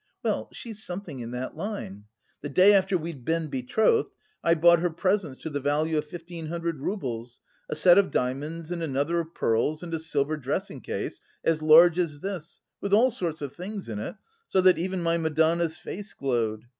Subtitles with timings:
[0.23, 2.05] Well, she's something in that line.
[2.41, 4.09] The day after we'd been betrothed,
[4.43, 7.39] I bought her presents to the value of fifteen hundred roubles
[7.69, 11.99] a set of diamonds and another of pearls and a silver dressing case as large
[11.99, 14.15] as this, with all sorts of things in it,
[14.47, 16.63] so that even my Madonna's face glowed.